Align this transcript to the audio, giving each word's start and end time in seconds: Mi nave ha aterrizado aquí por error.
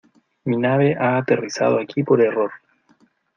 Mi 0.45 0.57
nave 0.57 0.95
ha 0.99 1.15
aterrizado 1.17 1.77
aquí 1.79 2.01
por 2.01 2.21
error. 2.21 2.49